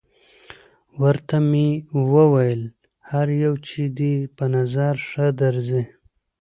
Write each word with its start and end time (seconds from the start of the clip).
ورته 1.01 1.37
ومې 1.43 1.69
ویل: 2.33 2.63
هر 3.09 3.27
یو 3.43 3.53
چې 3.67 3.81
دې 3.97 4.13
په 4.37 4.45
نظر 4.55 4.93
ښه 5.09 5.25
درځي. 5.41 5.83